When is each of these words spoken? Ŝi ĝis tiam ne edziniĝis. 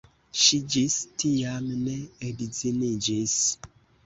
Ŝi 0.43 0.57
ĝis 0.75 0.95
tiam 1.23 1.67
ne 1.83 1.99
edziniĝis. 2.31 3.37